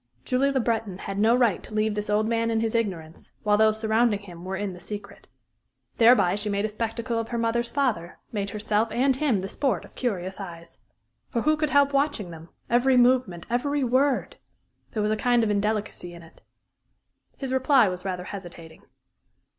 _"Julie 0.25 0.49
Le 0.51 0.59
Breton 0.59 0.97
had 0.97 1.19
no 1.19 1.35
right 1.35 1.61
to 1.61 1.75
leave 1.75 1.93
this 1.93 2.09
old 2.09 2.27
man 2.27 2.49
in 2.49 2.59
his 2.59 2.73
ignorance, 2.73 3.33
while 3.43 3.55
those 3.55 3.79
surrounding 3.79 4.21
him 4.21 4.43
were 4.43 4.55
in 4.55 4.73
the 4.73 4.79
secret. 4.79 5.27
Thereby 5.97 6.33
she 6.33 6.49
made 6.49 6.65
a 6.65 6.69
spectacle 6.69 7.19
of 7.19 7.27
her 7.27 7.37
mother's 7.37 7.69
father 7.69 8.17
made 8.31 8.49
herself 8.49 8.91
and 8.91 9.15
him 9.17 9.41
the 9.41 9.47
sport 9.47 9.85
of 9.85 9.93
curious 9.93 10.39
eyes. 10.39 10.79
For 11.29 11.43
who 11.43 11.55
could 11.55 11.69
help 11.69 11.93
watching 11.93 12.31
them 12.31 12.49
every 12.67 12.97
movement, 12.97 13.45
every 13.47 13.83
word? 13.83 14.37
There 14.93 15.03
was 15.03 15.11
a 15.11 15.15
kind 15.15 15.43
of 15.43 15.51
indelicacy 15.51 16.15
in 16.15 16.23
it. 16.23 16.41
His 17.37 17.53
reply 17.53 17.87
was 17.87 18.03
rather 18.03 18.23
hesitating. 18.23 18.81